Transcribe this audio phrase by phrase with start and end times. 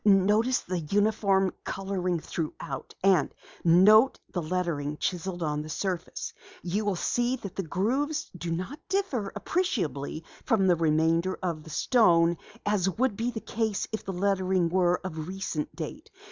[0.03, 2.95] "Notice the uniform coloring throughout.
[3.03, 3.31] And
[3.63, 6.33] note the lettering chiseled on the surface.
[6.63, 11.69] You will see that the grooves do not differ appreciably from the remainder of the
[11.69, 16.09] stone as would be the case if the lettering were of recent date.